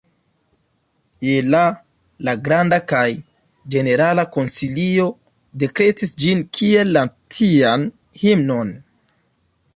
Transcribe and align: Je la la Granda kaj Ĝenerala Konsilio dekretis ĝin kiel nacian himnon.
Je 1.25 1.33
la 1.55 1.59
la 2.29 2.33
Granda 2.47 2.79
kaj 2.91 3.03
Ĝenerala 3.75 4.25
Konsilio 4.37 5.07
dekretis 5.65 6.17
ĝin 6.25 6.43
kiel 6.61 6.93
nacian 6.99 7.89
himnon. 8.25 8.75